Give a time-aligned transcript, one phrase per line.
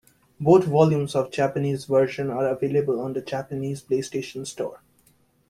[0.39, 4.81] Both volumes of the Japanese version are available on the Japanese PlayStation Store.